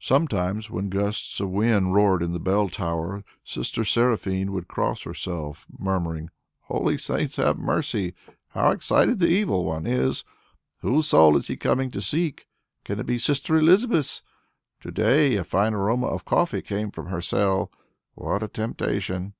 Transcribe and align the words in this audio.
Sometimes, 0.00 0.68
when 0.68 0.90
gusts 0.90 1.40
of 1.40 1.48
wind 1.48 1.94
roared 1.94 2.22
in 2.22 2.34
the 2.34 2.38
bell 2.38 2.68
tower, 2.68 3.24
Sister 3.42 3.86
Seraphine 3.86 4.52
would 4.52 4.68
cross 4.68 5.04
herself, 5.04 5.66
murmuring, 5.78 6.28
"Holy 6.64 6.98
saints 6.98 7.36
have 7.36 7.56
mercy! 7.56 8.12
How 8.48 8.70
excited 8.72 9.18
the 9.18 9.28
Evil 9.28 9.64
One 9.64 9.86
is! 9.86 10.24
Whose 10.80 11.08
soul 11.08 11.38
is 11.38 11.48
he 11.48 11.56
coming 11.56 11.90
to 11.92 12.02
seek? 12.02 12.46
Can 12.84 13.00
it 13.00 13.06
be 13.06 13.16
Sister 13.16 13.56
Elizabeth's? 13.56 14.20
To 14.82 14.90
day 14.90 15.36
a 15.36 15.42
fine 15.44 15.72
aroma 15.72 16.08
of 16.08 16.26
coffee 16.26 16.60
came 16.60 16.90
from 16.90 17.06
her 17.06 17.22
cell. 17.22 17.70
What 18.14 18.42
a 18.42 18.48
temptation!" 18.48 19.32